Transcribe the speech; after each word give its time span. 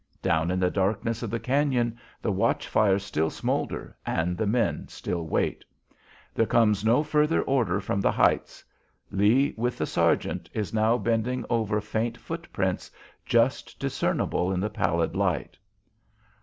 Down 0.23 0.49
in 0.49 0.59
the 0.59 0.71
darkness 0.71 1.21
of 1.21 1.29
the 1.29 1.39
cañon 1.39 1.95
the 2.23 2.31
watch 2.31 2.67
fires 2.67 3.03
still 3.03 3.29
smoulder 3.29 3.95
and 4.03 4.35
the 4.35 4.47
men 4.47 4.87
still 4.87 5.27
wait. 5.27 5.63
There 6.33 6.47
comes 6.47 6.83
no 6.83 7.03
further 7.03 7.43
order 7.43 7.79
from 7.79 8.01
the 8.01 8.11
heights. 8.11 8.63
Lee, 9.11 9.53
with 9.57 9.77
the 9.77 9.85
sergeant, 9.85 10.49
is 10.53 10.73
now 10.73 10.97
bending 10.97 11.45
over 11.51 11.79
faint 11.79 12.17
footprints 12.17 12.89
just 13.27 13.79
discernible 13.79 14.51
in 14.51 14.59
the 14.59 14.71
pallid 14.71 15.15
light. 15.15 15.55